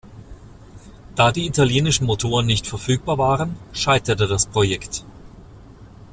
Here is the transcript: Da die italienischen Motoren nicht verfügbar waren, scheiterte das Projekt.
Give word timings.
Da 1.13 1.31
die 1.31 1.45
italienischen 1.45 2.07
Motoren 2.07 2.47
nicht 2.47 2.65
verfügbar 2.65 3.19
waren, 3.19 3.55
scheiterte 3.71 4.25
das 4.25 4.47
Projekt. 4.47 5.05